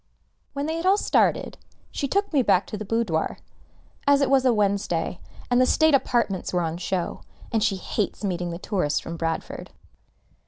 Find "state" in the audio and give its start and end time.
5.67-5.93